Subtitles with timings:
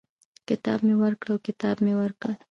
[0.49, 2.29] کتاب مي ورکړ او کتاب مې ورکړ.